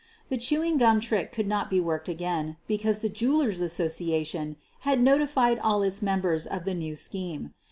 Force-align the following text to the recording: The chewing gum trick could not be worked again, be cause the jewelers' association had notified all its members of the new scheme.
The 0.29 0.37
chewing 0.37 0.79
gum 0.79 0.99
trick 0.99 1.31
could 1.31 1.45
not 1.47 1.69
be 1.69 1.79
worked 1.79 2.09
again, 2.09 2.57
be 2.65 2.79
cause 2.79 3.01
the 3.01 3.07
jewelers' 3.07 3.61
association 3.61 4.55
had 4.79 4.99
notified 4.99 5.59
all 5.59 5.83
its 5.83 6.01
members 6.01 6.47
of 6.47 6.65
the 6.65 6.73
new 6.73 6.95
scheme. 6.95 7.53